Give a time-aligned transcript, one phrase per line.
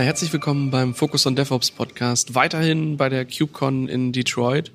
[0.00, 2.34] Ja, herzlich willkommen beim Focus on DevOps Podcast.
[2.34, 4.72] Weiterhin bei der KubeCon in Detroit.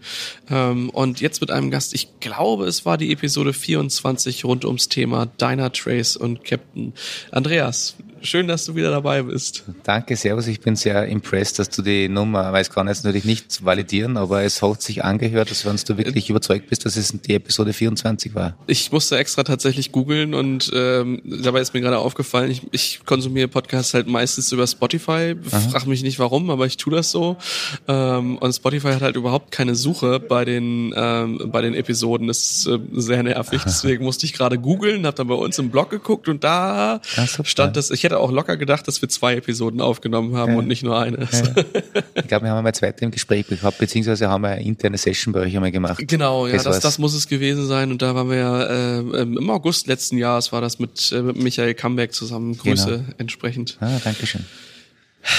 [0.52, 4.88] Ähm, und jetzt mit einem Gast, ich glaube, es war die Episode 24 rund ums
[4.88, 6.93] Thema Dynatrace und Captain.
[7.31, 7.95] Andreas,
[8.25, 9.63] Schön, dass du wieder dabei bist.
[9.83, 10.47] Danke, Servus.
[10.47, 14.17] Ich bin sehr impressed, dass du die Nummer, weil ich kann jetzt natürlich nicht validieren,
[14.17, 17.71] aber es hat sich angehört, dass wenn du wirklich überzeugt bist, dass es die Episode
[17.71, 18.57] 24 war.
[18.66, 23.47] Ich musste extra tatsächlich googeln und ähm, dabei ist mir gerade aufgefallen, ich, ich konsumiere
[23.47, 25.35] Podcasts halt meistens über Spotify.
[25.69, 27.38] Frag mich nicht warum, aber ich tue das so.
[27.88, 32.27] Ähm, und Spotify hat halt überhaupt keine Suche bei den ähm, bei den Episoden.
[32.27, 33.61] Das ist äh, sehr nervig.
[33.63, 37.02] Deswegen musste ich gerade googeln, habe dann bei uns im Blog geguckt und da
[37.44, 37.91] stand das.
[37.91, 40.57] Ich hätte hätte auch locker gedacht, dass wir zwei Episoden aufgenommen haben ja.
[40.57, 41.27] und nicht nur eine.
[41.31, 41.43] Ja.
[42.15, 45.33] Ich glaube, wir haben einmal zweite im Gespräch gehabt, beziehungsweise haben wir eine interne Session
[45.33, 46.02] bei euch einmal gemacht.
[46.07, 47.91] Genau, ja, das, das, das muss es gewesen sein.
[47.91, 51.38] Und da waren wir ja äh, im August letzten Jahres war das mit, äh, mit
[51.38, 52.57] Michael Kambeck zusammen.
[52.57, 53.03] Grüße genau.
[53.17, 53.77] entsprechend.
[53.80, 54.45] Ah, danke schön.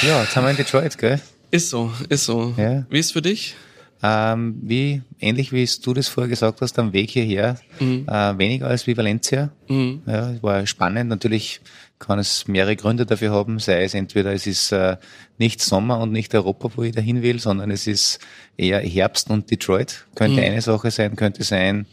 [0.02, 1.20] Ja, jetzt haben wir in Detroit, gell?
[1.50, 2.54] Ist so, ist so.
[2.56, 2.86] Ja.
[2.88, 3.56] Wie ist für dich?
[4.02, 8.06] Ähm, wie, ähnlich wie du das vorher gesagt hast, am Weg hierher, mhm.
[8.06, 9.50] äh, weniger als wie Valencia.
[9.68, 10.02] Mhm.
[10.06, 11.08] Ja, war spannend.
[11.08, 11.60] Natürlich
[11.98, 14.96] kann es mehrere Gründe dafür haben, sei es entweder es ist äh,
[15.38, 18.18] nicht Sommer und nicht Europa, wo ich dahin will, sondern es ist
[18.56, 20.06] eher Herbst und Detroit.
[20.14, 20.46] Könnte mhm.
[20.46, 21.86] eine Sache sein, könnte sein,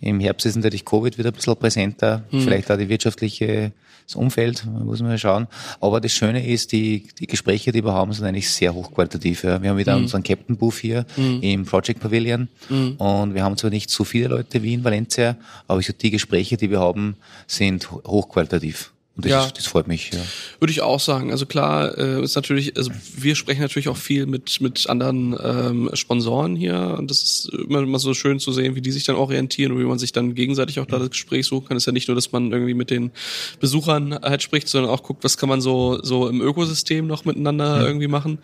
[0.00, 2.42] im Herbst ist natürlich Covid wieder ein bisschen präsenter, mhm.
[2.42, 3.72] vielleicht auch die wirtschaftliche
[4.08, 5.48] das Umfeld, muss man schauen.
[5.80, 9.44] Aber das Schöne ist, die, die Gespräche, die wir haben, sind eigentlich sehr hochqualitativ.
[9.44, 9.62] Ja.
[9.62, 10.04] Wir haben wieder mhm.
[10.04, 11.40] unseren Captain Booth hier mhm.
[11.42, 12.92] im Project Pavilion mhm.
[12.96, 16.56] und wir haben zwar nicht so viele Leute wie in Valencia, aber ich die Gespräche,
[16.56, 17.16] die wir haben,
[17.46, 18.92] sind hochqualitativ.
[19.18, 19.50] Und das, ja.
[19.52, 20.12] das freut mich.
[20.12, 20.20] Ja.
[20.60, 21.32] Würde ich auch sagen.
[21.32, 25.90] Also klar, äh, ist natürlich, also wir sprechen natürlich auch viel mit mit anderen ähm,
[25.94, 29.16] Sponsoren hier und das ist immer, immer so schön zu sehen, wie die sich dann
[29.16, 31.76] orientieren und wie man sich dann gegenseitig auch da das Gespräch suchen kann.
[31.76, 33.10] Es ist ja nicht nur, dass man irgendwie mit den
[33.58, 37.80] Besuchern halt spricht, sondern auch guckt, was kann man so so im Ökosystem noch miteinander
[37.80, 37.86] ja.
[37.88, 38.38] irgendwie machen.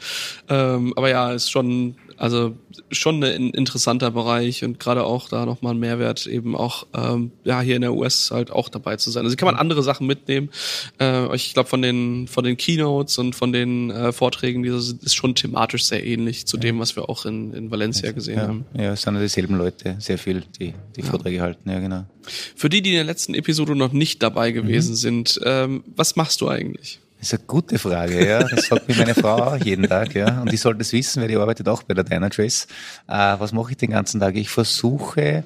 [0.49, 2.57] Ähm, aber ja, ist schon also
[2.91, 7.61] schon ein interessanter Bereich und gerade auch da nochmal ein Mehrwert, eben auch ähm, ja
[7.61, 9.25] hier in der US halt auch dabei zu sein.
[9.25, 10.51] Also kann man andere Sachen mitnehmen.
[11.01, 15.15] Äh, ich glaube von den von den Keynotes und von den äh, Vorträgen, die ist
[15.15, 16.63] schon thematisch sehr ähnlich zu ja.
[16.63, 18.49] dem, was wir auch in, in Valencia gesehen ja.
[18.49, 18.67] haben.
[18.75, 21.07] Ja, es sind ja dieselben Leute, sehr viel, die die ja.
[21.07, 21.69] Vorträge halten.
[21.71, 22.05] Ja, genau.
[22.57, 24.97] Für die, die in der letzten Episode noch nicht dabei gewesen mhm.
[24.97, 27.01] sind, ähm, was machst du eigentlich?
[27.25, 28.47] Das ist eine gute Frage, ja.
[28.47, 30.43] Das sagt mir meine Frau auch jeden Tag, ja.
[30.43, 32.67] Und die sollte es wissen, weil die arbeitet auch bei der Dynatrace.
[33.09, 34.37] Äh, was mache ich den ganzen Tag?
[34.37, 35.43] Ich versuche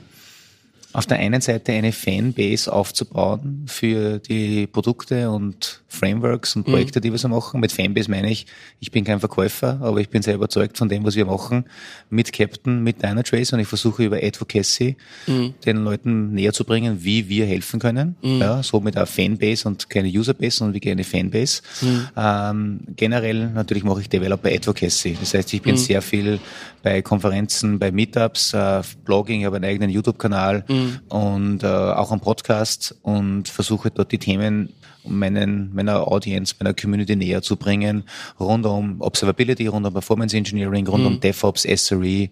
[0.95, 7.03] auf der einen Seite eine Fanbase aufzubauen für die Produkte und Frameworks und Projekte, mhm.
[7.03, 7.61] die wir so machen.
[7.61, 8.47] Mit Fanbase meine ich,
[8.81, 11.65] ich bin kein Verkäufer, aber ich bin sehr überzeugt von dem, was wir machen
[12.09, 14.97] mit Captain, mit Dynatrace und ich versuche über Advocacy
[15.27, 15.55] mhm.
[15.65, 18.17] den Leuten näher zu bringen, wie wir helfen können.
[18.23, 18.41] Mhm.
[18.41, 21.63] Ja, so mit einer Fanbase und keine Userbase, sondern wie eine Fanbase.
[21.83, 22.09] Mhm.
[22.17, 25.19] Ähm, generell natürlich mache ich Developer Advocacy.
[25.21, 25.79] Das heißt, ich bin mhm.
[25.79, 26.41] sehr viel
[26.83, 31.01] bei Konferenzen, bei Meetups, äh, Blogging, ich habe einen eigenen YouTube-Kanal mhm.
[31.09, 34.73] und äh, auch einen Podcast und versuche dort die Themen
[35.05, 38.05] meinen, meiner Audience, meiner Community näher zu bringen,
[38.39, 41.07] rund um Observability, rund um Performance Engineering, rund mhm.
[41.09, 42.29] um DevOps, SRE,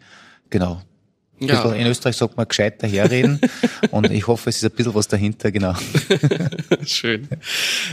[0.51, 0.83] genau.
[1.39, 1.71] Ja.
[1.73, 3.41] In Österreich sagt man gescheit daherreden
[3.91, 5.75] und ich hoffe, es ist ein bisschen was dahinter, genau.
[6.87, 7.29] Schön.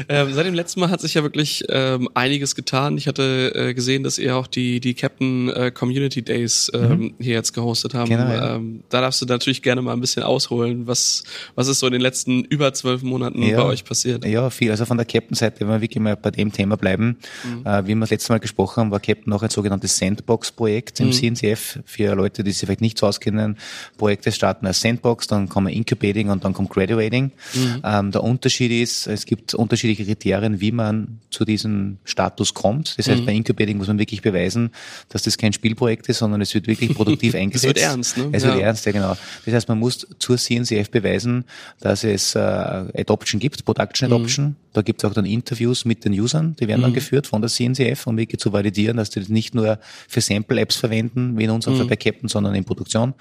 [0.07, 2.97] Ähm, seit dem letzten Mal hat sich ja wirklich ähm, einiges getan.
[2.97, 7.13] Ich hatte äh, gesehen, dass ihr auch die, die Captain äh, Community Days ähm, mhm.
[7.19, 8.09] hier jetzt gehostet haben.
[8.09, 8.55] Genau, ja.
[8.55, 10.87] ähm, da darfst du natürlich gerne mal ein bisschen ausholen.
[10.87, 11.23] Was,
[11.55, 14.25] was ist so in den letzten über zwölf Monaten ja, bei euch passiert?
[14.25, 14.71] Ja, viel.
[14.71, 17.65] Also von der Captain-Seite, wenn wir wirklich mal bei dem Thema bleiben, mhm.
[17.65, 21.07] äh, wie wir das letzte Mal gesprochen haben, war Captain auch ein sogenanntes Sandbox-Projekt im
[21.07, 21.11] mhm.
[21.35, 23.57] CNCF für Leute, die sich vielleicht nicht so auskennen verschiedenen
[23.97, 27.31] Projekte starten als Sandbox, dann kommen Incubating und dann kommt Graduating.
[27.53, 27.81] Mhm.
[27.83, 32.97] Ähm, der Unterschied ist, es gibt unterschiedliche Kriterien, wie man zu diesem Status kommt.
[32.97, 33.25] Das heißt, mhm.
[33.25, 34.71] bei Incubating muss man wirklich beweisen,
[35.09, 37.77] dass das kein Spielprojekt ist, sondern es wird wirklich produktiv eingesetzt.
[37.77, 38.29] es wird ernst, ne?
[38.31, 38.49] Es ja.
[38.49, 39.15] wird ernst, ja genau.
[39.45, 41.45] Das heißt, man muss zur CNCF beweisen,
[41.79, 44.15] dass es äh, Adoption gibt, Production mhm.
[44.15, 44.45] Adoption.
[44.45, 44.55] Mhm.
[44.73, 46.95] Da gibt es auch dann Interviews mit den Usern, die werden dann mhm.
[46.95, 49.77] geführt von der CNCF, um wirklich zu validieren, dass die das nicht nur
[50.07, 51.89] für Sample-Apps verwenden, wie in unserem Fall mhm.
[51.89, 53.13] bei Captain, sondern in Produktion.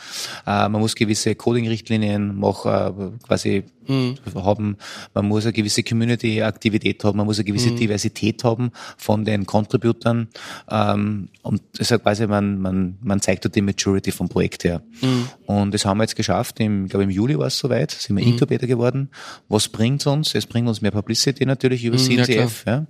[0.46, 4.16] Äh, man muss gewisse Coding-Richtlinien machen, äh, quasi mhm.
[4.34, 4.76] haben.
[5.14, 7.76] Man muss eine gewisse Community-Aktivität haben, man muss eine gewisse mhm.
[7.76, 10.28] Diversität haben von den Contributern.
[10.70, 14.82] Ähm, und das ist quasi, man, man, man zeigt dort die Maturity vom Projekt her.
[15.00, 15.28] Mhm.
[15.46, 16.60] Und das haben wir jetzt geschafft.
[16.60, 18.32] Im, ich glaube, im Juli war es soweit, sind wir mhm.
[18.32, 19.08] Incubator geworden.
[19.48, 20.34] Was bringt's uns?
[20.34, 22.64] Es bringt uns mehr Publicity natürlich über CNCF.
[22.66, 22.86] Mhm, ja, ja.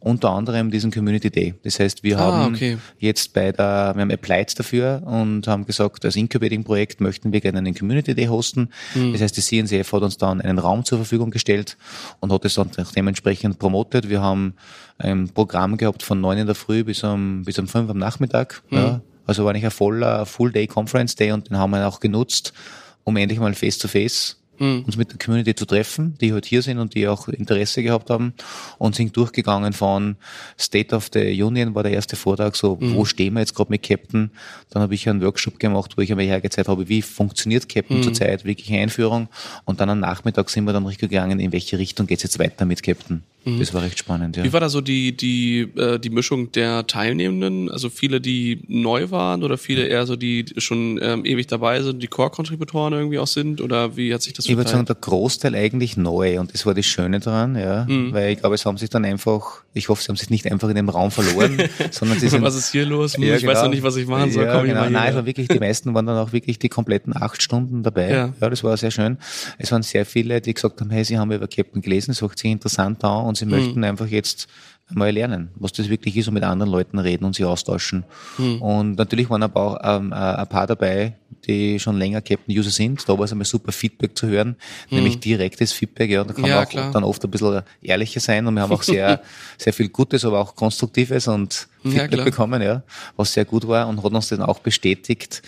[0.00, 1.54] Unter anderem diesen Community Day.
[1.62, 2.76] Das heißt, wir ah, haben okay.
[2.98, 7.58] jetzt bei der, wir haben applied dafür und haben gesagt, als Incubating-Projekt möchten wir gerne
[7.58, 8.68] einen Community Day hosten.
[8.94, 9.12] Mhm.
[9.12, 11.76] Das heißt, die CNCF hat uns dann einen Raum zur Verfügung gestellt
[12.20, 14.08] und hat es dann dementsprechend promotet.
[14.08, 14.54] Wir haben
[14.98, 18.62] ein Programm gehabt von neun in der Früh bis um, bis um fünf am Nachmittag.
[18.70, 18.76] Mhm.
[18.76, 19.00] Ja.
[19.26, 22.52] Also war nicht ein voller Full-Day Conference Day und den haben wir auch genutzt,
[23.04, 24.84] um endlich mal face-to-face mhm.
[24.86, 28.10] uns mit der Community zu treffen, die halt hier sind und die auch Interesse gehabt
[28.10, 28.34] haben
[28.78, 30.16] und sind durchgegangen von
[30.58, 32.94] State of the Union war der erste Vortrag, so mhm.
[32.94, 34.30] wo stehen wir jetzt gerade mit Captain.
[34.70, 38.02] Dann habe ich einen Workshop gemacht, wo ich einmal hergezeigt habe, wie funktioniert Captain mhm.
[38.02, 39.28] zurzeit, wirklich Einführung.
[39.64, 42.64] Und dann am Nachmittag sind wir dann richtig gegangen, in welche Richtung geht's jetzt weiter
[42.64, 43.22] mit Captain.
[43.44, 43.58] Mhm.
[43.58, 44.44] Das war recht spannend, ja.
[44.44, 47.70] Wie war da so die, die, äh, die Mischung der Teilnehmenden?
[47.70, 52.02] Also viele, die neu waren oder viele eher so, die schon ähm, ewig dabei sind,
[52.02, 53.60] die Core-Kontributoren irgendwie auch sind?
[53.60, 56.74] Oder wie hat sich das Ich würde sagen, der Großteil eigentlich neu und das war
[56.74, 57.86] das Schöne daran, ja.
[57.88, 58.12] Mhm.
[58.12, 60.68] Weil ich glaube, es haben sich dann einfach, ich hoffe, sie haben sich nicht einfach
[60.68, 61.58] in dem Raum verloren,
[61.90, 62.42] sondern sie sind.
[62.42, 63.16] was ist hier los?
[63.16, 63.52] Ja, ich genau.
[63.52, 64.44] weiß noch nicht, was ich machen soll.
[64.44, 64.88] Ja, Komm genau.
[64.88, 68.10] Nein, es war wirklich, die meisten waren dann auch wirklich die kompletten acht Stunden dabei.
[68.10, 68.32] Ja.
[68.40, 69.18] ja, das war sehr schön.
[69.58, 72.38] Es waren sehr viele, die gesagt haben, hey, sie haben über Captain gelesen, es hört
[72.38, 73.50] sich interessant an und sie mhm.
[73.52, 74.48] möchten einfach jetzt
[74.90, 78.04] mal lernen, was das wirklich ist und mit anderen Leuten reden und sich austauschen.
[78.38, 78.62] Mhm.
[78.62, 81.14] Und natürlich waren aber auch ähm, äh, ein paar dabei,
[81.46, 83.08] die schon länger Captain-User sind.
[83.08, 84.56] Da war es einmal super Feedback zu hören,
[84.90, 84.96] mhm.
[84.96, 86.10] nämlich direktes Feedback.
[86.10, 86.90] Ja, da kann ja, man auch klar.
[86.92, 89.22] dann oft ein bisschen ehrlicher sein und wir haben auch sehr,
[89.58, 92.82] sehr viel Gutes, aber auch Konstruktives und Feedback ja, bekommen, ja,
[93.16, 95.42] was sehr gut war und hat uns dann auch bestätigt,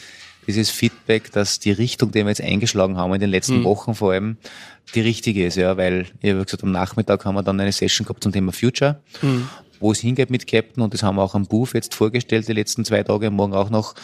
[0.46, 3.64] dieses Feedback, dass die Richtung, die wir jetzt eingeschlagen haben in den letzten mhm.
[3.64, 4.36] Wochen vor allem,
[4.94, 8.06] die richtige ist, ja, weil, ich habe gesagt, am Nachmittag haben wir dann eine Session
[8.06, 9.48] gehabt zum Thema Future, mhm.
[9.80, 12.52] wo es hingeht mit Captain und das haben wir auch am Booth jetzt vorgestellt, die
[12.52, 13.94] letzten zwei Tage, morgen auch noch,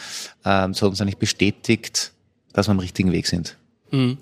[0.45, 2.11] ähm, so hat uns eigentlich bestätigt,
[2.51, 3.57] dass wir am richtigen Weg sind.
[3.93, 4.17] Mhm.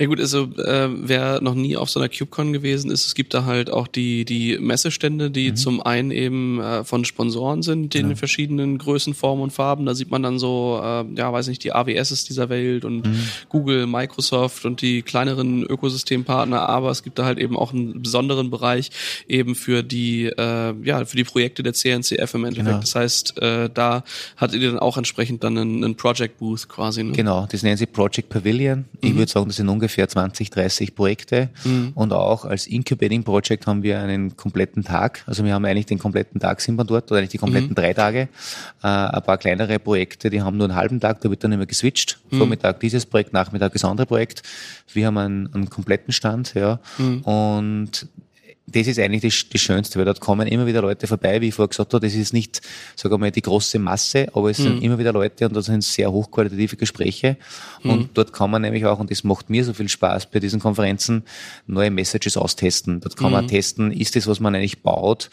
[0.00, 3.34] Ja gut, also äh, wer noch nie auf so einer CubeCon gewesen ist, es gibt
[3.34, 5.56] da halt auch die die Messestände, die mhm.
[5.56, 8.16] zum einen eben äh, von Sponsoren sind, in genau.
[8.16, 9.86] verschiedenen Größen, Formen und Farben.
[9.86, 13.20] Da sieht man dann so, äh, ja, weiß nicht, die AWSs dieser Welt und mhm.
[13.48, 16.68] Google, Microsoft und die kleineren Ökosystempartner.
[16.68, 18.90] Aber es gibt da halt eben auch einen besonderen Bereich
[19.28, 22.66] eben für die äh, ja für die Projekte der CNCF im Endeffekt.
[22.66, 22.80] Genau.
[22.80, 24.02] Das heißt, äh, da
[24.36, 27.04] hattet ihr dann auch entsprechend dann einen, einen Project Booth quasi.
[27.04, 27.12] Ne?
[27.12, 28.86] Genau, das nennen sie Project Pavilion.
[29.00, 31.50] Ich ich würde sagen, das sind ungefähr 20, 30 Projekte.
[31.64, 31.92] Mhm.
[31.94, 35.22] Und auch als Incubating Project haben wir einen kompletten Tag.
[35.26, 37.74] Also wir haben eigentlich den kompletten Tag sind wir dort, oder eigentlich die kompletten mhm.
[37.74, 38.28] drei Tage.
[38.82, 41.66] Äh, ein paar kleinere Projekte, die haben nur einen halben Tag, da wird dann immer
[41.66, 42.18] geswitcht.
[42.30, 42.38] Mhm.
[42.38, 44.42] Vormittag dieses Projekt, Nachmittag das andere Projekt.
[44.92, 46.80] Wir haben einen, einen kompletten Stand, ja.
[46.98, 47.20] Mhm.
[47.22, 48.06] Und
[48.66, 51.54] das ist eigentlich das, das Schönste, weil dort kommen immer wieder Leute vorbei, wie ich
[51.54, 52.60] vorher gesagt habe, das ist nicht,
[52.94, 54.62] sagen wir mal, die große Masse, aber es mhm.
[54.62, 57.36] sind immer wieder Leute und das sind sehr hochqualitative Gespräche.
[57.82, 57.90] Mhm.
[57.90, 60.60] Und dort kann man nämlich auch, und das macht mir so viel Spaß bei diesen
[60.60, 61.24] Konferenzen,
[61.66, 63.00] neue Messages austesten.
[63.00, 63.32] Dort kann mhm.
[63.32, 65.30] man testen, ist das, was man eigentlich baut,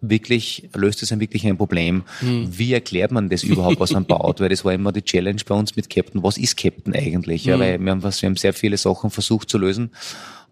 [0.00, 2.02] wirklich, löst es ein wirklich ein Problem?
[2.20, 2.48] Mhm.
[2.50, 4.40] Wie erklärt man das überhaupt, was man baut?
[4.40, 6.22] Weil das war immer die Challenge bei uns mit Captain.
[6.22, 7.44] Was ist Captain eigentlich?
[7.44, 7.60] Ja, mhm.
[7.60, 9.90] weil wir haben, was, wir haben sehr viele Sachen versucht zu lösen.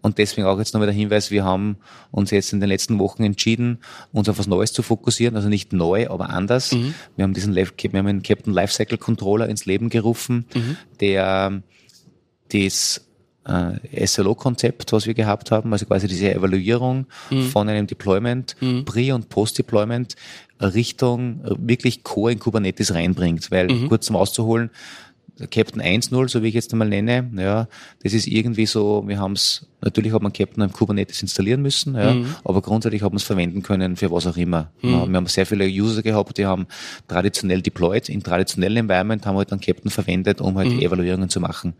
[0.01, 1.77] Und deswegen auch jetzt nochmal der Hinweis, wir haben
[2.09, 3.79] uns jetzt in den letzten Wochen entschieden,
[4.11, 5.35] uns auf was Neues zu fokussieren.
[5.35, 6.71] Also nicht neu, aber anders.
[6.71, 6.93] Mhm.
[7.15, 10.77] Wir haben diesen wir haben einen Captain Lifecycle Controller ins Leben gerufen, mhm.
[10.99, 11.61] der
[12.51, 13.01] das
[13.45, 17.43] äh, SLO-Konzept, was wir gehabt haben, also quasi diese Evaluierung mhm.
[17.43, 18.85] von einem Deployment, mhm.
[18.85, 20.15] Pre- und Post-Deployment
[20.59, 23.49] Richtung wirklich Core in Kubernetes reinbringt.
[23.51, 23.89] Weil, mhm.
[23.89, 24.69] kurz zum Auszuholen,
[25.49, 27.67] Captain 1.0, so wie ich jetzt einmal nenne, ja,
[28.03, 31.95] das ist irgendwie so, wir haben es, natürlich hat man Captain im Kubernetes installieren müssen,
[31.95, 32.35] ja, mhm.
[32.43, 34.71] aber grundsätzlich hat man es verwenden können für was auch immer.
[34.81, 34.89] Mhm.
[34.91, 36.67] Ja, wir haben sehr viele User gehabt, die haben
[37.07, 40.79] traditionell deployed, in traditionellen Environment haben wir halt dann Captain verwendet, um halt mhm.
[40.79, 41.73] Evaluierungen zu machen.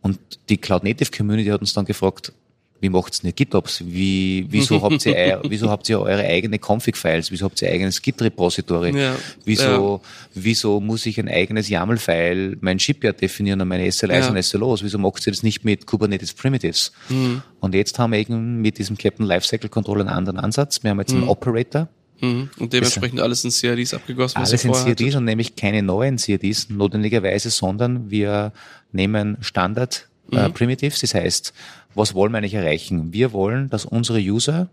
[0.00, 2.32] Und die Cloud Native Community hat uns dann gefragt,
[2.80, 3.82] wie macht's denn GitOps?
[3.84, 7.30] Wie, wieso habt ihr, wieso habt ihr eure eigene Config-Files?
[7.30, 8.96] Wieso habt ihr eigenes Git-Repository?
[8.96, 10.10] Ja, wieso, ja.
[10.34, 14.30] wieso muss ich ein eigenes YAML-File, mein Shipyard definieren und meine SLIs ja.
[14.30, 14.82] und SLOs?
[14.82, 16.92] Wieso macht ihr das nicht mit Kubernetes Primitives?
[17.08, 17.42] Mhm.
[17.60, 20.82] Und jetzt haben wir eben mit diesem Captain Lifecycle Controller einen anderen Ansatz.
[20.82, 21.22] Wir haben jetzt mhm.
[21.22, 21.88] einen Operator.
[22.20, 22.50] Mhm.
[22.58, 24.38] Und dementsprechend alles in CRDs abgegossen.
[24.38, 25.14] Alles in CRDs hattet.
[25.16, 28.52] und nämlich keine neuen CRDs notwendigerweise, sondern wir
[28.92, 30.52] nehmen Standard äh, mhm.
[30.52, 31.00] Primitives.
[31.00, 31.52] Das heißt,
[31.94, 33.12] was wollen wir eigentlich erreichen?
[33.12, 34.68] Wir wollen, dass unsere User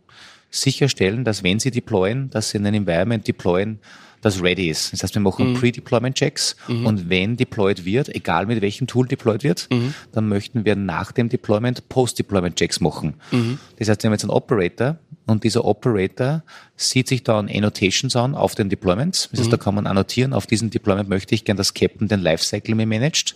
[0.51, 3.79] sicherstellen, dass wenn sie deployen, dass sie in ein Environment deployen,
[4.25, 4.91] das ready ist.
[4.91, 5.53] Das heißt, wir machen mhm.
[5.55, 6.85] Pre-Deployment-Checks mhm.
[6.87, 9.93] und wenn deployed wird, egal mit welchem Tool deployed wird, mhm.
[10.13, 13.15] dann möchten wir nach dem Deployment Post-Deployment-Checks machen.
[13.31, 13.59] Mhm.
[13.77, 14.97] Das heißt, wir haben jetzt einen Operator
[15.27, 16.43] und dieser Operator
[16.75, 19.29] sieht sich dann Annotations an auf den Deployments.
[19.29, 19.51] Das heißt, mhm.
[19.51, 22.87] da kann man annotieren, auf diesem Deployment möchte ich gern, dass Captain den Lifecycle mir
[22.87, 23.35] managt.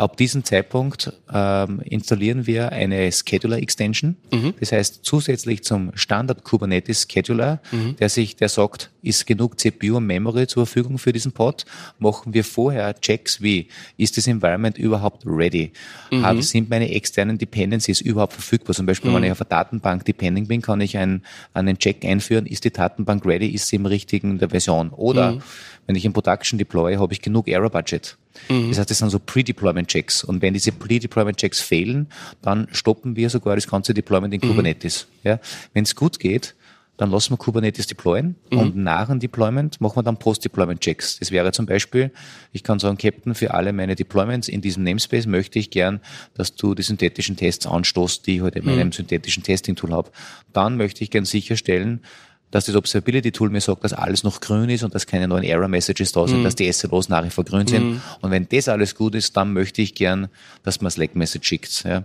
[0.00, 4.16] Ab diesem Zeitpunkt ähm, installieren wir eine Scheduler Extension.
[4.32, 4.54] Mhm.
[4.58, 7.96] Das heißt, zusätzlich zum Standard Kubernetes Scheduler, mhm.
[7.96, 11.66] der sich, der sagt, ist genug CPU und Memory zur Verfügung für diesen Pod,
[11.98, 15.70] machen wir vorher Checks wie, ist das Environment überhaupt ready?
[16.10, 16.24] Mhm.
[16.24, 18.74] Haben, sind meine externen Dependencies überhaupt verfügbar?
[18.74, 19.24] Zum Beispiel, wenn mhm.
[19.26, 23.26] ich auf einer Datenbank depending bin, kann ich einen, einen Check einführen, ist die Datenbank
[23.26, 24.88] ready, ist sie im richtigen der Version?
[24.88, 25.42] Oder mhm.
[25.86, 28.16] wenn ich in Production deploy, habe ich genug Error Budget.
[28.48, 28.68] Mhm.
[28.70, 30.24] Das heißt, das sind so Pre-Deployment-Checks.
[30.24, 32.08] Und wenn diese Pre-Deployment-Checks fehlen,
[32.42, 34.48] dann stoppen wir sogar das ganze Deployment in mhm.
[34.48, 35.06] Kubernetes.
[35.22, 35.40] Ja?
[35.72, 36.54] Wenn es gut geht,
[37.00, 38.58] dann lassen wir Kubernetes deployen mhm.
[38.58, 41.18] und nach dem Deployment machen wir dann Post-Deployment-Checks.
[41.20, 42.10] Das wäre zum Beispiel,
[42.52, 46.00] ich kann sagen, Captain, für alle meine Deployments in diesem Namespace möchte ich gern,
[46.34, 48.92] dass du die synthetischen Tests anstoßt, die ich heute halt in meinem mhm.
[48.92, 50.10] synthetischen Testing-Tool habe.
[50.52, 52.02] Dann möchte ich gern sicherstellen,
[52.50, 56.12] dass das Observability-Tool mir sagt, dass alles noch grün ist und dass keine neuen Error-Messages
[56.12, 56.44] da sind, mhm.
[56.44, 57.84] dass die SLOs nach wie vor grün sind.
[57.84, 58.02] Mhm.
[58.20, 60.28] Und wenn das alles gut ist, dann möchte ich gern,
[60.62, 61.84] dass man Slack-Message schickt.
[61.84, 62.04] Ja.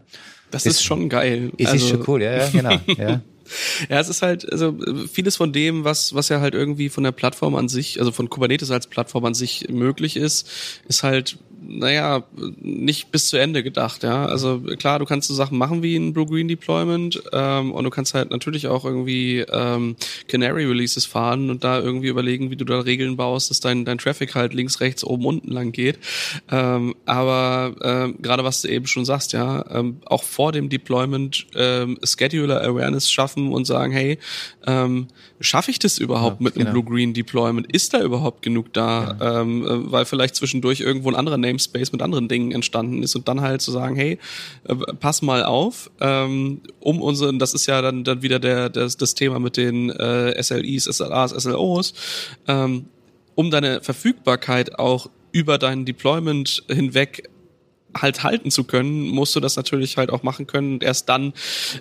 [0.52, 1.52] Das, das, ist schon geil.
[1.58, 2.80] Es also, ist schon cool, ja, ja genau.
[2.98, 3.22] Ja.
[3.90, 4.76] Ja, es ist halt, also
[5.12, 8.28] vieles von dem, was, was ja halt irgendwie von der Plattform an sich, also von
[8.28, 10.50] Kubernetes als Plattform an sich möglich ist,
[10.88, 11.38] ist halt
[11.68, 12.24] naja,
[12.60, 14.26] nicht bis zu Ende gedacht, ja.
[14.26, 18.14] Also klar, du kannst so Sachen machen wie ein Blue-Green Deployment ähm, und du kannst
[18.14, 19.96] halt natürlich auch irgendwie ähm,
[20.28, 23.98] Canary Releases fahren und da irgendwie überlegen, wie du da Regeln baust, dass dein, dein
[23.98, 26.00] Traffic halt links, rechts, oben, unten lang geht.
[26.52, 31.48] Ähm, aber ähm, gerade was du eben schon sagst, ja, ähm, auch vor dem Deployment
[31.56, 34.18] ähm, Scheduler Awareness schaffen und sagen, hey,
[34.68, 35.08] ähm,
[35.40, 36.82] schaffe ich das überhaupt ja, mit einem genau.
[36.82, 37.72] Blue-Green Deployment?
[37.72, 39.18] Ist da überhaupt genug da?
[39.20, 39.42] Ja.
[39.42, 43.28] Ähm, äh, weil vielleicht zwischendurch irgendwo ein anderer Namespace mit anderen Dingen entstanden ist und
[43.28, 44.20] dann halt zu sagen, hey,
[44.66, 48.98] äh, pass mal auf, ähm, um unseren, das ist ja dann, dann wieder der, das,
[48.98, 51.94] das Thema mit den äh, SLIs, SLAs, SLOs,
[52.48, 52.86] ähm,
[53.36, 57.30] um deine Verfügbarkeit auch über dein Deployment hinweg
[57.96, 60.74] halt halten zu können, musst du das natürlich halt auch machen können.
[60.74, 61.34] Und erst dann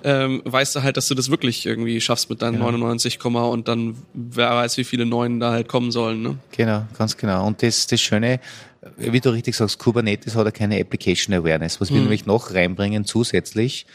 [0.04, 2.70] ähm, weißt du halt, dass du das wirklich irgendwie schaffst mit deinen ja.
[2.70, 6.22] 99, und dann wer weiß, wie viele neuen da halt kommen sollen.
[6.22, 6.38] Ne?
[6.52, 7.46] Genau, ganz genau.
[7.46, 8.40] Und das, das Schöne,
[8.96, 11.80] wie du richtig sagst, Kubernetes hat ja keine Application Awareness.
[11.80, 12.04] Was wir mhm.
[12.04, 13.86] nämlich noch reinbringen zusätzlich,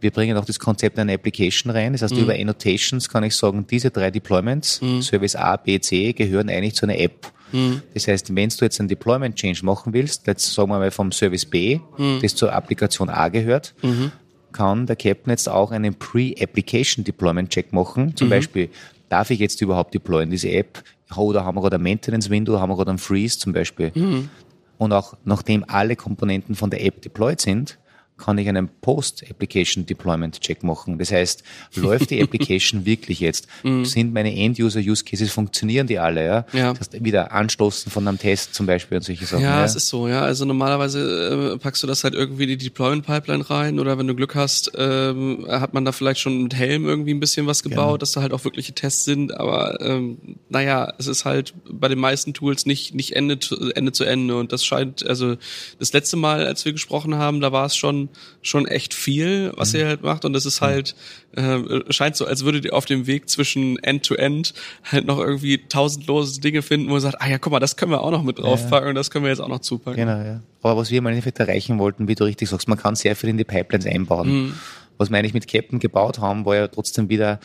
[0.00, 1.92] wir bringen auch das Konzept einer Application rein.
[1.92, 2.20] Das heißt, mhm.
[2.20, 5.02] über Annotations kann ich sagen, diese drei Deployments, mhm.
[5.02, 7.32] Service A, B, C, gehören eigentlich zu einer App.
[7.54, 7.82] Mhm.
[7.94, 11.12] Das heißt, wenn du jetzt einen Deployment Change machen willst, jetzt sagen wir mal vom
[11.12, 12.18] Service B, mhm.
[12.20, 14.10] das zur Applikation A gehört, mhm.
[14.52, 18.16] kann der Captain jetzt auch einen Pre-Application Deployment Check machen.
[18.16, 18.30] Zum mhm.
[18.30, 18.70] Beispiel,
[19.08, 20.82] darf ich jetzt überhaupt deployen, diese App?
[21.16, 23.92] Oder haben wir gerade ein Maintenance Window, haben wir gerade einen Freeze zum Beispiel?
[23.94, 24.28] Mhm.
[24.76, 27.78] Und auch nachdem alle Komponenten von der App deployed sind,
[28.16, 30.98] kann ich einen Post-Application Deployment Check machen.
[30.98, 31.42] Das heißt,
[31.74, 33.48] läuft die Application wirklich jetzt?
[33.64, 33.84] Mm.
[33.84, 36.24] Sind meine End-User-Use-Cases, funktionieren die alle?
[36.24, 36.46] Ja?
[36.52, 36.72] ja.
[36.72, 39.42] Das heißt, wieder anstoßen von einem Test zum Beispiel und solche Sachen.
[39.42, 39.64] Ja, ja.
[39.64, 40.22] es ist so, ja.
[40.22, 44.14] Also normalerweise äh, packst du das halt irgendwie in die Deployment-Pipeline rein oder wenn du
[44.14, 47.76] Glück hast, ähm, hat man da vielleicht schon mit Helm irgendwie ein bisschen was gebaut,
[47.76, 47.96] genau.
[47.96, 49.34] dass da halt auch wirkliche Tests sind.
[49.34, 50.18] Aber ähm,
[50.48, 53.38] naja, es ist halt bei den meisten Tools nicht, nicht Ende,
[53.74, 54.36] Ende zu Ende.
[54.36, 55.36] Und das scheint, also
[55.80, 58.03] das letzte Mal, als wir gesprochen haben, da war es schon
[58.42, 59.80] schon echt viel, was mhm.
[59.80, 60.24] ihr halt macht.
[60.24, 60.94] Und das ist halt,
[61.36, 61.58] äh,
[61.90, 66.62] scheint so, als würdet ihr auf dem Weg zwischen End-to-End halt noch irgendwie tausendlose Dinge
[66.62, 68.86] finden, wo ihr sagt, ah ja, guck mal, das können wir auch noch mit draufpacken
[68.86, 68.88] ja.
[68.90, 69.96] und das können wir jetzt auch noch zupacken.
[69.96, 70.40] Genau, ja.
[70.62, 73.30] Aber was wir im Endeffekt erreichen wollten, wie du richtig sagst, man kann sehr viel
[73.30, 74.28] in die Pipelines einbauen.
[74.28, 74.54] Mhm.
[74.96, 77.40] Was wir eigentlich mit Captain gebaut haben, war ja trotzdem wieder,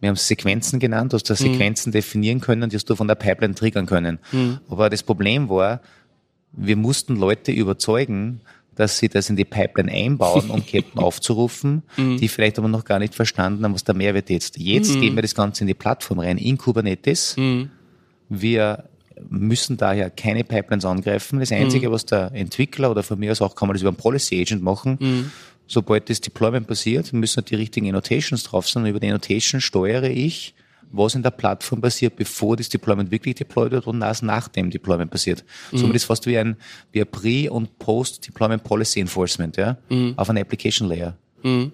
[0.00, 1.38] wir haben es Sequenzen genannt, du hast da mhm.
[1.38, 4.20] Sequenzen definieren können, die hast du von der Pipeline triggern können.
[4.30, 4.58] Mhm.
[4.68, 5.80] Aber das Problem war,
[6.52, 8.40] wir mussten Leute überzeugen,
[8.74, 12.16] dass sie das in die Pipeline einbauen, um Ketten aufzurufen, mhm.
[12.18, 14.58] die vielleicht aber noch gar nicht verstanden haben, was der Mehrwert jetzt.
[14.58, 15.00] Jetzt mhm.
[15.00, 17.36] geben wir das Ganze in die Plattform rein, in Kubernetes.
[17.36, 17.70] Mhm.
[18.28, 18.84] Wir
[19.28, 21.38] müssen daher keine Pipelines angreifen.
[21.38, 23.96] Das Einzige, was der Entwickler oder von mir aus auch kann man das über einen
[23.96, 25.30] Policy Agent machen.
[25.66, 28.82] Sobald das Deployment passiert, müssen die richtigen Annotations drauf sein.
[28.82, 30.54] Und über die Annotation steuere ich
[30.92, 34.70] was in der Plattform passiert, bevor das Deployment wirklich deployed wird und was nach dem
[34.70, 35.44] Deployment passiert.
[35.72, 35.78] Mhm.
[35.78, 36.56] Somit ist fast wie ein,
[36.92, 40.14] wie ein Pre- und Post-Deployment Policy Enforcement, ja, mhm.
[40.16, 41.16] auf einer Application Layer.
[41.42, 41.72] Mhm.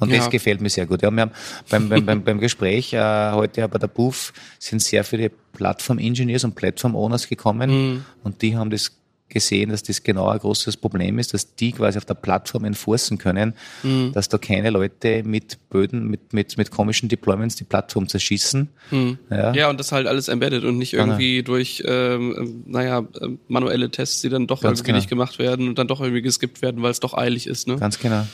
[0.00, 0.18] Und ja.
[0.18, 1.02] das gefällt mir sehr gut.
[1.02, 1.30] Ja, wir haben
[1.70, 6.54] beim, beim, beim, beim Gespräch äh, heute bei der Booth sind sehr viele Plattform-Engineers und
[6.54, 8.04] Plattform-Owners gekommen mhm.
[8.24, 8.92] und die haben das
[9.34, 13.18] gesehen, dass das genau ein großes Problem ist, dass die quasi auf der Plattform enforcen
[13.18, 14.12] können, mhm.
[14.12, 18.70] dass da keine Leute mit Böden, mit, mit, mit komischen Deployments die Plattform zerschießen.
[18.90, 19.18] Mhm.
[19.30, 19.52] Ja.
[19.52, 21.46] ja, und das halt alles embedded und nicht irgendwie genau.
[21.46, 23.06] durch, ähm, naja,
[23.48, 24.98] manuelle Tests, die dann doch Ganz irgendwie genau.
[24.98, 27.68] nicht gemacht werden und dann doch irgendwie geskippt werden, weil es doch eilig ist.
[27.68, 27.76] Ne?
[27.76, 28.26] Ganz genau.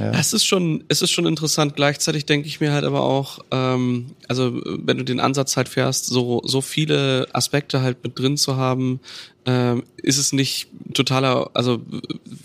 [0.00, 0.12] Ja.
[0.12, 1.76] Es ist schon, es ist schon interessant.
[1.76, 6.06] Gleichzeitig denke ich mir halt aber auch, ähm, also wenn du den Ansatz halt fährst,
[6.06, 9.00] so so viele Aspekte halt mit drin zu haben,
[9.46, 11.80] ähm, ist es nicht totaler, also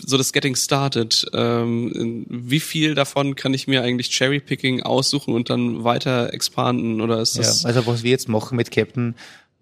[0.04, 1.26] so das Getting Started.
[1.32, 7.20] Ähm, wie viel davon kann ich mir eigentlich Cherry-Picking aussuchen und dann weiter expanden oder
[7.20, 7.62] ist das?
[7.62, 9.14] Ja, also was wir jetzt machen mit Captain,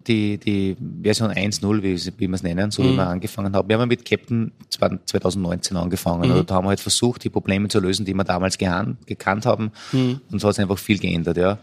[0.07, 2.87] die, die Version 1.0, wie, wie wir es nennen, so mhm.
[2.87, 3.69] wie wir angefangen haben.
[3.69, 6.25] Wir haben mit Captain 2019 angefangen.
[6.25, 6.31] Mhm.
[6.31, 9.71] Also da haben wir halt versucht, die Probleme zu lösen, die wir damals gekannt haben.
[9.91, 10.21] Mhm.
[10.31, 11.59] Und so hat es einfach viel geändert, ja.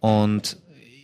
[0.00, 0.58] Und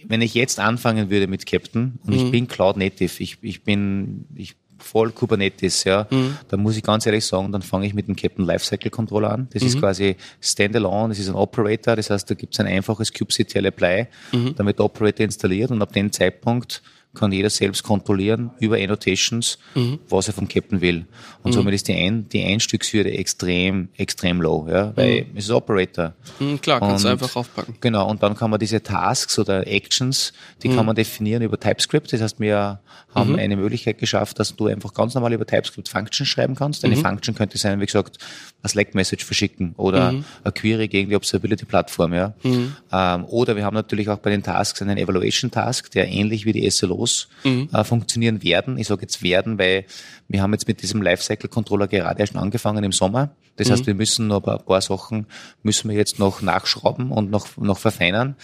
[0.06, 2.30] wenn ich jetzt anfangen würde mit Captain und ich mhm.
[2.30, 6.36] bin Cloud Native, ich, ich bin, ich voll Kubernetes, ja, mhm.
[6.48, 9.48] da muss ich ganz ehrlich sagen, dann fange ich mit dem Captain Lifecycle Controller an.
[9.52, 9.68] Das mhm.
[9.68, 13.66] ist quasi Standalone, das ist ein Operator, das heißt, da gibt es ein einfaches kubectl
[13.66, 14.54] Apply, mhm.
[14.56, 16.82] damit Operator installiert und ab dem Zeitpunkt
[17.14, 19.98] kann jeder selbst kontrollieren über Annotations, mhm.
[20.08, 21.06] was er vom Captain will.
[21.42, 21.54] Und mhm.
[21.54, 25.36] somit ist die, Ein die Einstiegshürde extrem, extrem low, ja, weil mhm.
[25.36, 26.14] es ist Operator.
[26.38, 27.76] Mhm, klar, kannst und, du einfach aufpacken.
[27.80, 30.86] Genau, und dann kann man diese Tasks oder Actions, die kann mhm.
[30.86, 32.12] man definieren über TypeScript.
[32.12, 32.80] Das heißt, wir
[33.12, 33.38] haben mhm.
[33.38, 36.84] eine Möglichkeit geschafft, dass du einfach ganz normal über TypeScript Functions schreiben kannst.
[36.84, 38.18] Eine Function könnte sein, wie gesagt,
[38.62, 40.24] eine Slack-Message verschicken oder mhm.
[40.44, 42.12] eine Query gegen die Observability-Plattform.
[42.12, 42.34] Ja.
[42.42, 42.76] Mhm.
[42.92, 46.68] Ähm, oder wir haben natürlich auch bei den Tasks einen Evaluation-Task, der ähnlich wie die
[46.70, 47.68] SLOs mhm.
[47.72, 48.78] äh, funktionieren werden.
[48.78, 49.84] Ich sage jetzt werden, weil
[50.28, 53.30] wir haben jetzt mit diesem Lifecycle-Controller gerade erst angefangen im Sommer.
[53.56, 53.86] Das heißt, mhm.
[53.88, 55.26] wir müssen noch ein paar Sachen
[55.62, 58.36] müssen wir jetzt noch nachschrauben und noch, noch verfeinern.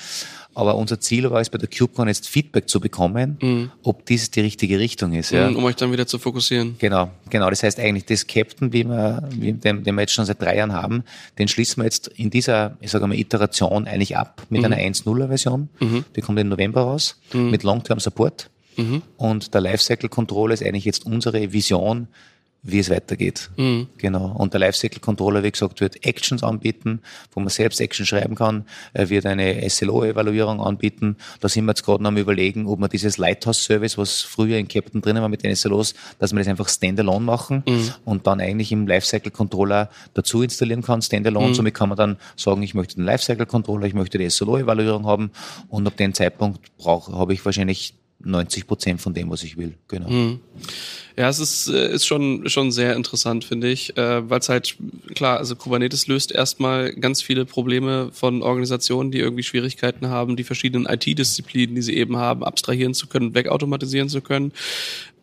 [0.57, 3.71] Aber unser Ziel war es bei der CubeCon jetzt Feedback zu bekommen, mhm.
[3.83, 5.31] ob dies die richtige Richtung ist.
[5.31, 5.51] Ja.
[5.51, 6.77] Mhm, um euch dann wieder zu fokussieren.
[6.79, 7.51] Genau, genau.
[7.51, 10.57] Das heißt eigentlich, das Captain, wie wir, wie, den, den wir jetzt schon seit drei
[10.57, 11.05] Jahren haben,
[11.39, 14.73] den schließen wir jetzt in dieser, ich sage mal, Iteration eigentlich ab mit mhm.
[14.73, 15.69] einer 1.0er Version.
[15.79, 16.07] Mhm.
[16.17, 17.51] Die kommt im November raus, mhm.
[17.51, 18.49] mit Long-Term Support.
[18.79, 19.03] Mhm.
[19.19, 22.09] Und der Lifecycle Controller ist eigentlich jetzt unsere Vision,
[22.67, 23.51] wie es weitergeht.
[23.57, 23.87] Mhm.
[23.99, 24.35] Genau.
[24.37, 27.01] Und der Lifecycle Controller, wie gesagt, wird Actions anbieten,
[27.33, 28.65] wo man selbst Action schreiben kann.
[28.93, 31.17] Er wird eine SLO-Evaluierung anbieten.
[31.41, 34.69] Da sind wir jetzt gerade noch am überlegen, ob man dieses Lighthouse-Service, was früher in
[34.69, 37.91] Captain drinnen war mit den SLOs, dass wir das einfach standalone machen mhm.
[38.05, 41.49] und dann eigentlich im Lifecycle Controller dazu installieren kann, standalone.
[41.49, 41.55] Mhm.
[41.55, 45.31] Somit kann man dann sagen, ich möchte den Lifecycle Controller, ich möchte die SLO-Evaluierung haben
[45.69, 49.75] und ab dem Zeitpunkt brauche, habe ich wahrscheinlich 90 Prozent von dem, was ich will.
[49.89, 50.09] Genau.
[50.09, 50.41] Mhm.
[51.17, 54.77] Ja, es ist, äh, ist schon, schon sehr interessant, finde ich, äh, weil es halt,
[55.15, 60.45] klar, also Kubernetes löst erstmal ganz viele Probleme von Organisationen, die irgendwie Schwierigkeiten haben, die
[60.45, 64.53] verschiedenen IT-Disziplinen, die sie eben haben, abstrahieren zu können, wegautomatisieren zu können.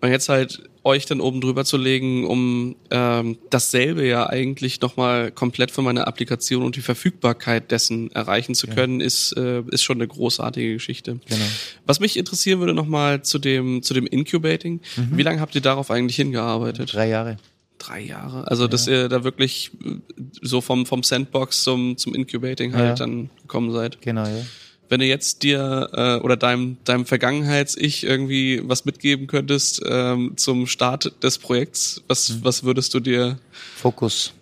[0.04, 5.32] Und jetzt halt euch dann oben drüber zu legen, um ähm, dasselbe ja eigentlich nochmal
[5.32, 9.06] komplett für meine Applikation und die Verfügbarkeit dessen erreichen zu können, ja.
[9.06, 11.22] ist, äh, ist schon eine großartige Geschichte.
[11.26, 11.46] Genau.
[11.86, 14.82] Was mich interessieren würde nochmal zu dem, zu dem Incubating.
[14.98, 15.18] Mhm.
[15.18, 16.92] Wie lange habt ihr darauf eigentlich hingearbeitet?
[16.94, 17.38] Drei Jahre.
[17.78, 18.46] Drei Jahre.
[18.50, 18.68] Also, ja.
[18.68, 19.96] dass ihr da wirklich äh,
[20.42, 23.06] so vom, vom Sandbox zum, zum Incubating halt ja.
[23.06, 24.02] dann gekommen seid.
[24.02, 24.44] Genau, ja
[24.90, 30.68] wenn du jetzt dir äh, oder deinem, deinem Vergangenheits-Ich irgendwie was mitgeben könntest ähm, zum
[30.68, 32.40] Start des Projekts, was, mhm.
[32.44, 33.40] was würdest du dir?
[33.76, 34.34] Fokus.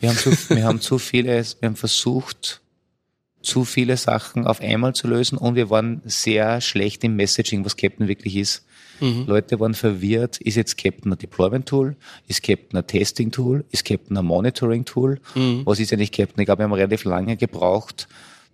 [0.00, 2.60] Wir haben zu, wir haben zu viele, wir haben versucht,
[3.42, 7.76] zu viele Sachen auf einmal zu lösen und wir waren sehr schlecht im Messaging, was
[7.76, 8.64] Captain wirklich ist.
[9.00, 9.24] Mhm.
[9.26, 14.24] Leute waren verwirrt, ist jetzt Captain ein Deployment-Tool, ist Captain ein Testing-Tool, ist Captain ein
[14.24, 15.62] Monitoring-Tool, mhm.
[15.64, 16.40] was ist eigentlich Captain?
[16.40, 18.08] Ich glaube, wir haben relativ lange gebraucht,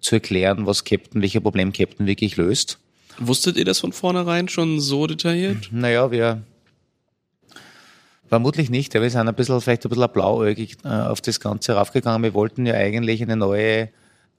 [0.04, 2.78] zu erklären, was Captain, welcher Problem Captain wirklich löst.
[3.18, 5.70] Wusstet ihr das von vornherein schon so detailliert?
[5.72, 6.42] Naja, wir
[8.28, 11.74] vermutlich nicht, ja, wir sind ein bisschen, vielleicht ein bisschen blauäugig äh, auf das Ganze
[11.74, 12.22] raufgegangen.
[12.22, 13.90] Wir wollten ja eigentlich eine neue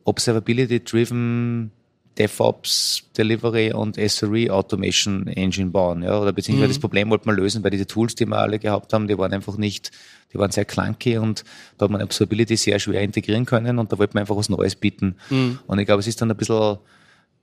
[0.03, 1.71] Observability-driven
[2.17, 6.73] DevOps, Delivery und SRE Automation Engine bauen, ja, oder beziehungsweise mhm.
[6.73, 9.33] das Problem wollten wir lösen, weil diese Tools, die wir alle gehabt haben, die waren
[9.33, 9.91] einfach nicht,
[10.33, 11.43] die waren sehr clunky und
[11.77, 14.75] da hat man Observability sehr schwer integrieren können und da wollten wir einfach was Neues
[14.75, 15.15] bieten.
[15.29, 15.59] Mhm.
[15.67, 16.77] Und ich glaube, es ist dann ein bisschen,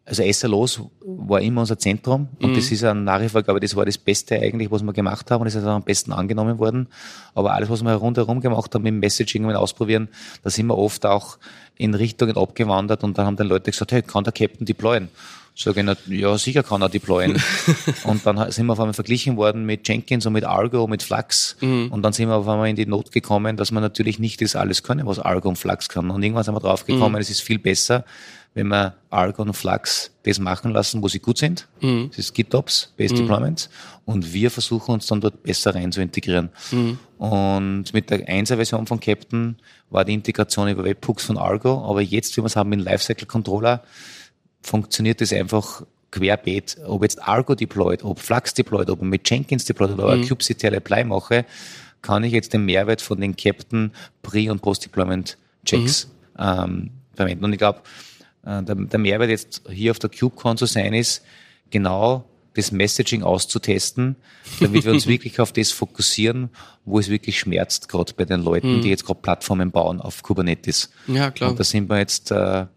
[0.05, 2.57] also SLOs war immer unser Zentrum und mhm.
[2.57, 4.93] das ist ein nach wie vor, glaube ich, das war das Beste eigentlich, was wir
[4.93, 6.89] gemacht haben und das ist auch am besten angenommen worden.
[7.35, 10.09] Aber alles, was wir rundherum gemacht haben, mit Messaging und Ausprobieren,
[10.43, 11.39] da sind wir oft auch
[11.77, 15.09] in Richtungen abgewandert und dann haben dann Leute gesagt, hey, kann der Captain deployen?
[15.55, 17.41] Sag ich, ja, sicher kann er deployen.
[18.05, 21.57] und dann sind wir auf einmal verglichen worden mit Jenkins und mit Argo, mit Flux.
[21.61, 21.93] Mhm.
[21.93, 24.57] Und dann sind wir auf einmal in die Not gekommen, dass man natürlich nicht das
[24.57, 26.11] alles können, was Argo und Flux kann.
[26.11, 27.21] Und irgendwann sind wir drauf gekommen, mhm.
[27.21, 28.05] es ist viel besser,
[28.55, 31.69] wenn wir Argon und Flux das machen lassen, wo sie gut sind.
[31.81, 32.09] Mhm.
[32.11, 33.19] Das ist GitOps, Base mhm.
[33.19, 33.71] Deployments.
[34.05, 36.51] Und wir versuchen uns dann dort besser rein zu integrieren.
[36.71, 36.99] Mhm.
[37.19, 39.57] Und mit der 1er Version von Captain
[39.91, 41.85] war die Integration über Webhooks von Argo.
[41.89, 43.83] Aber jetzt, wie wir es haben mit Lifecycle Controller,
[44.63, 46.77] funktioniert das einfach querbeet.
[46.87, 50.29] Ob jetzt Argo deployed, ob Flux deployed, ob mit Jenkins deployed oder mhm.
[50.29, 51.47] kubectl Apply mache,
[52.03, 56.45] kann ich jetzt den Mehrwert von den Captain Pre- und Post-Deployment Checks mhm.
[56.45, 57.45] ähm, verwenden.
[57.45, 57.81] Und ich glaube,
[58.45, 61.23] der, der Mehrwert jetzt hier auf der KubeCon zu sein ist,
[61.71, 62.25] genau
[62.55, 64.17] das Messaging auszutesten,
[64.61, 66.51] damit wir uns wirklich auf das fokussieren,
[66.85, 68.83] wo es wirklich schmerzt, gerade bei den Leuten, mhm.
[68.83, 70.91] die jetzt gerade Plattformen bauen auf Kubernetes.
[71.07, 71.51] Ja, klar.
[71.51, 72.69] Und da sind wir jetzt, äh, ja,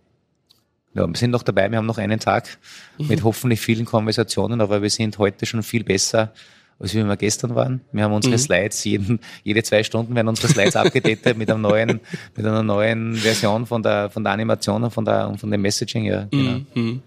[0.93, 2.58] wir sind noch dabei, wir haben noch einen Tag
[2.97, 3.08] mhm.
[3.08, 6.34] mit hoffentlich vielen Konversationen, aber wir sind heute schon viel besser,
[6.80, 7.82] als wie wir gestern waren.
[7.92, 8.40] Wir haben unsere mhm.
[8.40, 12.02] Slides, jeden, jede zwei Stunden werden unsere Slides abgedatet mit einem neuen,
[12.36, 16.06] mit einer neuen Version von der, von der Animation und von der, von dem Messaging,
[16.06, 16.62] ja, genau.
[16.74, 17.02] Mhm.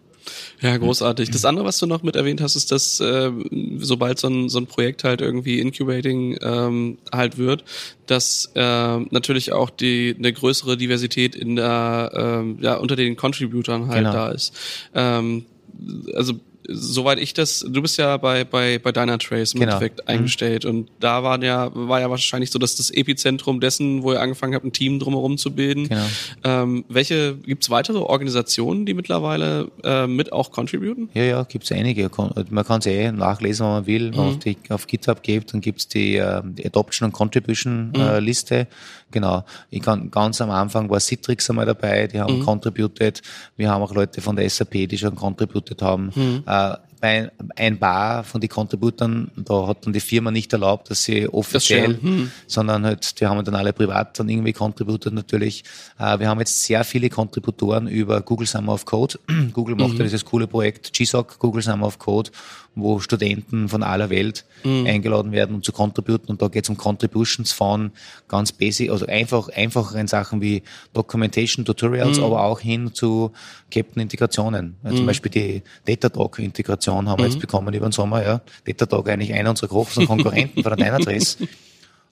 [0.61, 1.31] Ja, großartig.
[1.31, 3.31] Das andere, was du noch mit erwähnt hast, ist, dass äh,
[3.79, 7.65] sobald so ein, so ein Projekt halt irgendwie Incubating ähm, halt wird,
[8.07, 13.89] dass äh, natürlich auch die eine größere Diversität in der ähm, ja unter den Contributern
[13.89, 14.13] halt genau.
[14.13, 14.55] da ist.
[14.95, 15.47] Ähm,
[16.15, 16.35] also
[16.69, 19.73] soweit ich das, du bist ja bei, bei, bei Dynatrace im genau.
[19.73, 20.09] Endeffekt mhm.
[20.15, 24.21] eingestellt und da war ja, war ja wahrscheinlich so, dass das Epizentrum dessen, wo ihr
[24.21, 25.89] angefangen habt, ein Team drumherum zu bilden.
[25.89, 26.05] Genau.
[26.45, 31.09] Ähm, welche, gibt's weitere Organisationen, die mittlerweile äh, mit auch contributen?
[31.15, 32.11] Ja, ja, gibt's einige.
[32.51, 34.11] Man kann es eh nachlesen, wenn man will.
[34.11, 34.19] Mhm.
[34.19, 38.05] Auf, die, auf GitHub geht, dann gibt's die, äh, die Adoption und Contribution äh, mhm.
[38.05, 38.67] äh, Liste.
[39.11, 39.45] Genau.
[39.71, 42.45] Ich kann, ganz am Anfang war Citrix einmal dabei, die haben mhm.
[42.45, 43.23] contributed.
[43.57, 46.13] Wir haben auch Leute von der SAP, die schon contributed haben.
[46.15, 46.45] Mhm.
[46.47, 51.05] Äh, bei ein paar von den Contributern, da hat dann die Firma nicht erlaubt, dass
[51.05, 52.31] sie offiziell, das hm.
[52.47, 55.65] sondern halt, die haben dann alle privat dann irgendwie contributed natürlich.
[55.99, 59.19] Äh, wir haben jetzt sehr viele Contributoren über Google Summer of Code.
[59.53, 59.99] Google macht mhm.
[59.99, 62.31] ja dieses coole Projekt GSOC, Google Summer of Code,
[62.81, 64.87] wo Studenten von aller Welt mhm.
[64.87, 66.31] eingeladen werden, um zu contributen.
[66.31, 67.93] Und da geht es um Contributions von
[68.29, 70.63] ganz basic, also einfach, einfacheren Sachen wie
[70.93, 72.25] Documentation, Tutorials, mhm.
[72.25, 73.33] aber auch hin zu
[73.71, 74.77] Captain-Integrationen.
[74.85, 75.07] Ja, zum mhm.
[75.07, 77.41] Beispiel die Datadog-Integration haben wir jetzt mhm.
[77.41, 78.25] bekommen über den Sommer.
[78.25, 78.41] Ja.
[78.67, 81.39] Datadog eigentlich einer unserer großen Konkurrenten von der Dynatrace.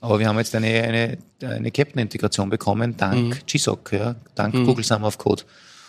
[0.00, 3.46] Aber wir haben jetzt eine, eine, eine Captain-Integration bekommen, dank mhm.
[3.46, 4.66] GSOC, ja, dank mhm.
[4.66, 5.42] Google Summer of Code.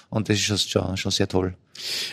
[0.10, 1.54] Und das ist schon, schon sehr toll.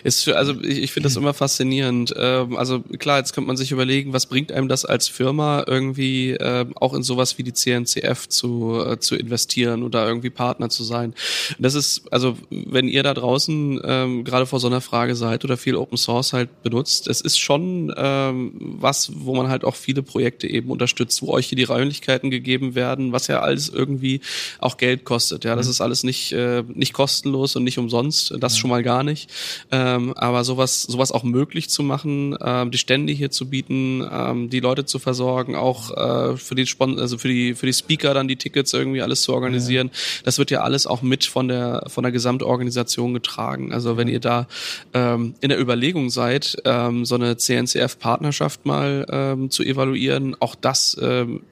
[0.02, 2.14] Ist für, also ich, ich finde das immer faszinierend.
[2.16, 6.32] Ähm, also klar, jetzt könnte man sich überlegen, was bringt einem das als Firma irgendwie
[6.32, 10.84] äh, auch in sowas wie die CNCF zu, äh, zu investieren oder irgendwie Partner zu
[10.84, 11.14] sein.
[11.58, 15.56] Das ist, also wenn ihr da draußen ähm, gerade vor so einer Frage seid oder
[15.56, 20.02] viel Open Source halt benutzt, es ist schon ähm, was, wo man halt auch viele
[20.02, 24.20] Projekte eben unterstützt, wo euch hier die Räumlichkeiten gegeben werden, was ja alles irgendwie
[24.58, 25.44] auch Geld kostet.
[25.44, 25.70] Ja, das mhm.
[25.70, 29.30] ist alles nicht, äh, nicht kostenlos und nicht umsonst, das schon mal gar nicht.
[29.70, 34.50] Ähm, aber sowas, sowas auch möglich zu machen, ähm, die Stände hier zu bieten, ähm,
[34.50, 38.14] die Leute zu versorgen, auch äh, für die Spon also für die für die Speaker
[38.14, 40.22] dann die Tickets irgendwie alles zu organisieren, ja.
[40.24, 43.72] das wird ja alles auch mit von der von der Gesamtorganisation getragen.
[43.72, 44.46] Also wenn ihr da
[44.92, 50.96] ähm, in der Überlegung seid, ähm, so eine CNCF-Partnerschaft mal ähm, zu evaluieren, auch das
[51.00, 51.42] ähm,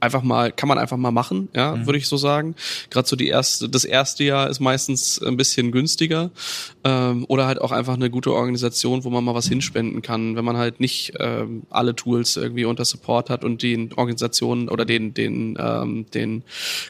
[0.00, 1.86] einfach mal, kann man einfach mal machen, ja, mhm.
[1.86, 2.54] würde ich so sagen.
[2.90, 6.30] Gerade so die erste, das erste Jahr ist meistens ein bisschen günstiger.
[6.84, 10.44] Ähm, oder halt auch einfach eine gute Organisation, wo man mal was hinspenden kann, wenn
[10.44, 15.12] man halt nicht ähm, alle Tools irgendwie unter Support hat und den Organisationen oder den,
[15.12, 16.42] den, ähm, den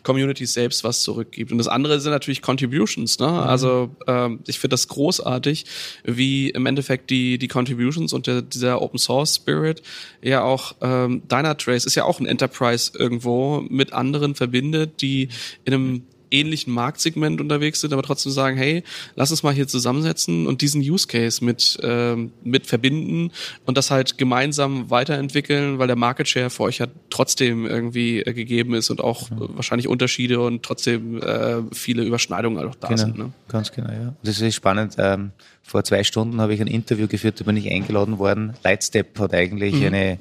[0.02, 1.50] Communities selbst was zurückgibt.
[1.52, 3.28] Und das andere sind natürlich Contributions, ne?
[3.28, 3.34] Mhm.
[3.34, 5.64] Also ähm, ich finde das großartig,
[6.04, 9.82] wie im Endeffekt die, die Contributions und der, dieser Open Source Spirit
[10.22, 15.28] ja auch ähm, Dynatrace ist ja auch ein Enterprise irgendwo mit anderen verbindet, die
[15.64, 18.82] in einem ähnlichen Marktsegment unterwegs sind, aber trotzdem sagen, hey,
[19.16, 23.32] lass uns mal hier zusammensetzen und diesen Use Case mit, ähm, mit verbinden
[23.66, 28.32] und das halt gemeinsam weiterentwickeln, weil der Market Share für euch ja trotzdem irgendwie äh,
[28.32, 29.50] gegeben ist und auch mhm.
[29.54, 33.18] wahrscheinlich Unterschiede und trotzdem äh, viele Überschneidungen auch da genau, sind.
[33.18, 33.32] Ne?
[33.48, 34.14] Ganz genau, ja.
[34.22, 34.94] Das ist spannend.
[34.98, 35.32] Ähm,
[35.62, 38.54] vor zwei Stunden habe ich ein Interview geführt, da bin ich eingeladen worden.
[38.64, 39.86] Lightstep hat eigentlich mhm.
[39.86, 40.18] eine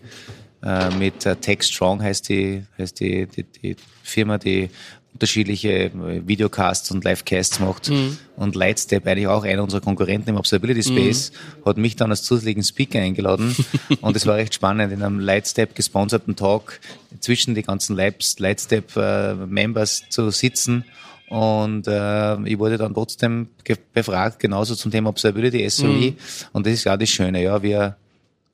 [0.63, 4.69] äh, mit äh, Tech Strong heißt die, heißt die, die, die Firma, die
[5.13, 5.91] unterschiedliche äh,
[6.26, 7.89] Videocasts und Livecasts macht.
[7.89, 8.17] Mhm.
[8.36, 11.65] Und Lightstep, eigentlich auch einer unserer Konkurrenten im Observability Space, mhm.
[11.65, 13.56] hat mich dann als zusätzlichen Speaker eingeladen.
[14.02, 16.80] und es war recht spannend, in einem Lightstep gesponserten Talk
[17.19, 20.86] zwischen die ganzen Lightstep-Members äh, zu sitzen.
[21.28, 23.50] Und äh, ich wurde dann trotzdem
[23.93, 25.88] befragt, genauso zum Thema Observability, SOE.
[25.88, 26.15] Mhm.
[26.54, 27.62] Und das ist ja das Schöne, ja.
[27.62, 27.98] Wir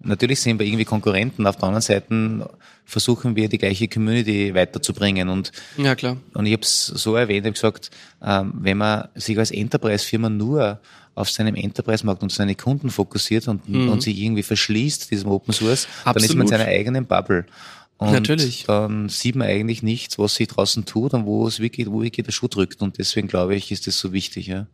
[0.06, 2.50] natürlich sind wir irgendwie Konkurrenten, auf der anderen Seite
[2.86, 5.30] versuchen wir die gleiche Community weiterzubringen.
[5.30, 6.18] Und, ja, klar.
[6.34, 7.92] und ich habe es so erwähnt, ich habe gesagt,
[8.24, 10.80] ähm, wenn man sich als Enterprise-Firma nur
[11.16, 13.90] auf seinem Enterprise-Markt und seine Kunden fokussiert und, mhm.
[13.90, 16.16] und sich irgendwie verschließt, diesem Open Source, Absolut.
[16.16, 17.46] dann ist man in seiner eigenen Bubble.
[17.98, 18.66] Und Natürlich.
[18.66, 22.26] dann sieht man eigentlich nichts, was sich draußen tut und wo es wirklich, wo wirklich
[22.26, 22.82] der Schuh drückt.
[22.82, 24.68] Und deswegen glaube ich, ist das so wichtig, ja.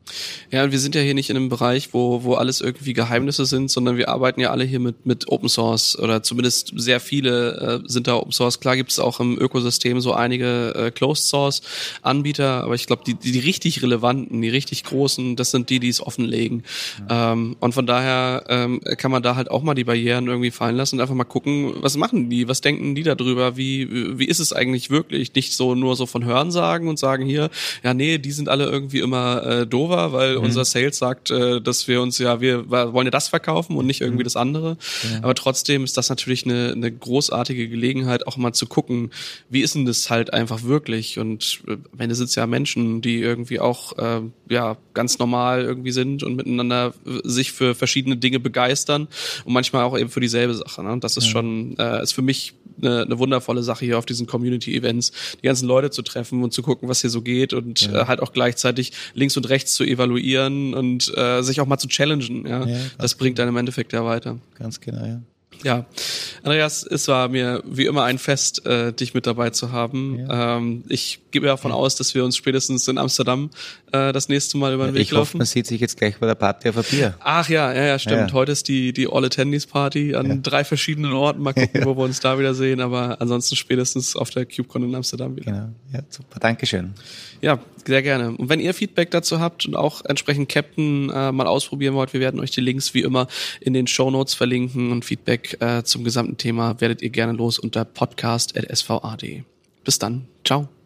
[0.49, 3.45] Ja, und wir sind ja hier nicht in einem Bereich, wo, wo alles irgendwie Geheimnisse
[3.45, 7.84] sind, sondern wir arbeiten ja alle hier mit, mit Open Source oder zumindest sehr viele
[7.84, 8.60] äh, sind da Open Source.
[8.60, 11.62] Klar gibt es auch im Ökosystem so einige äh, Closed Source
[12.01, 15.79] Anbieter, aber ich glaube, die, die, die richtig relevanten, die richtig großen, das sind die,
[15.79, 16.63] die es offenlegen.
[17.07, 17.34] Ja.
[17.34, 20.75] Ähm, und von daher ähm, kann man da halt auch mal die Barrieren irgendwie fallen
[20.75, 24.26] lassen und einfach mal gucken, was machen die, was denken die da darüber, wie, wie
[24.26, 25.34] ist es eigentlich wirklich?
[25.34, 27.50] Nicht so nur so von Hören sagen und sagen hier,
[27.84, 30.43] ja, nee, die sind alle irgendwie immer äh, dover, weil mhm.
[30.43, 34.02] unser Sales sagt, äh, dass wir uns ja, wir wollen ja das verkaufen und nicht
[34.02, 34.26] irgendwie mhm.
[34.26, 34.78] das andere.
[35.12, 35.24] Ja.
[35.24, 39.12] Aber trotzdem ist das natürlich eine, eine großartige Gelegenheit, auch mal zu gucken,
[39.50, 41.19] wie ist denn das halt einfach wirklich?
[41.19, 46.24] Und äh, sind es ja Menschen, die irgendwie auch äh, ja ganz normal irgendwie sind
[46.24, 46.93] und miteinander
[47.24, 49.08] sich für verschiedene Dinge begeistern
[49.45, 50.84] und manchmal auch eben für dieselbe Sache.
[50.84, 50.97] Ne?
[51.00, 51.32] Das ist ja.
[51.32, 55.12] schon, äh, ist für mich eine, eine wundervolle Sache hier auf diesen Community-Events,
[55.42, 58.02] die ganzen Leute zu treffen und zu gucken, was hier so geht und ja.
[58.02, 61.88] äh, halt auch gleichzeitig links und rechts zu evaluieren und äh, sich auch mal zu
[61.88, 62.46] challengen.
[62.48, 64.38] Ja, ja das bringt dann im Endeffekt ja weiter.
[64.58, 65.22] Ganz genau, ja.
[65.63, 65.86] Ja,
[66.43, 70.19] Andreas, es war mir wie immer ein Fest, äh, dich mit dabei zu haben.
[70.19, 70.58] Ja.
[70.58, 71.78] Ähm, ich gebe davon ja.
[71.78, 73.50] aus, dass wir uns spätestens in Amsterdam
[73.91, 75.21] äh, das nächste Mal über den Weg ich laufen.
[75.21, 77.15] Ich hoffe, man sieht sich jetzt gleich bei der Party auf ein Bier.
[77.19, 78.30] Ach ja, ja, ja, stimmt.
[78.30, 78.34] Ja.
[78.34, 81.41] Heute ist die, die All Attendees Party an drei verschiedenen Orten.
[81.41, 82.82] Mal gucken, wo wir uns da wieder sehen.
[82.82, 85.52] Aber ansonsten spätestens auf der CubeCon in Amsterdam wieder.
[85.52, 85.69] Genau.
[85.93, 86.39] Ja, super.
[86.39, 86.93] Dankeschön.
[87.41, 88.32] Ja, sehr gerne.
[88.38, 92.19] Und wenn ihr Feedback dazu habt und auch entsprechend Captain äh, mal ausprobieren wollt, wir
[92.19, 93.28] werden euch die Links wie immer
[93.60, 95.04] in den Show Notes verlinken und
[95.60, 99.44] Äh, zum gesamten Thema werdet ihr gerne los unter podcast.sva.de.
[99.84, 100.28] Bis dann.
[100.46, 100.81] Ciao.